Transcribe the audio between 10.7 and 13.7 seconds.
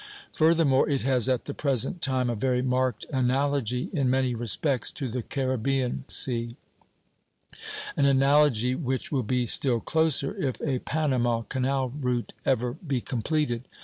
Panama canal route ever be completed.